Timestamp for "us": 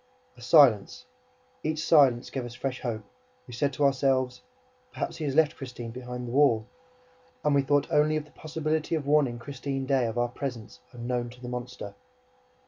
2.43-2.55